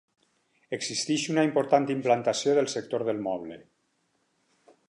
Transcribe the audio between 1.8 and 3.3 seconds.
implantació del sector del